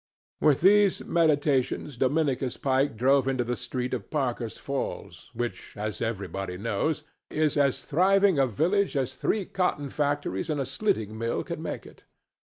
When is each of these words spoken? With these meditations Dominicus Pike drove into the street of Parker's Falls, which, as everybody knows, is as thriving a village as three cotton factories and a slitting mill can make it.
With 0.39 0.61
these 0.61 1.05
meditations 1.05 1.95
Dominicus 1.95 2.57
Pike 2.57 2.97
drove 2.97 3.27
into 3.27 3.43
the 3.43 3.55
street 3.55 3.93
of 3.93 4.09
Parker's 4.09 4.57
Falls, 4.57 5.29
which, 5.35 5.77
as 5.77 6.01
everybody 6.01 6.57
knows, 6.57 7.03
is 7.29 7.55
as 7.55 7.85
thriving 7.85 8.39
a 8.39 8.47
village 8.47 8.97
as 8.97 9.13
three 9.13 9.45
cotton 9.45 9.89
factories 9.91 10.49
and 10.49 10.59
a 10.59 10.65
slitting 10.65 11.15
mill 11.19 11.43
can 11.43 11.61
make 11.61 11.85
it. 11.85 12.05